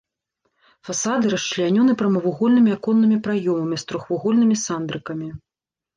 [0.87, 5.27] Фасады расчлянёны прамавугольнымі аконнымі праёмамі з трохвугольнымі сандрыкамі.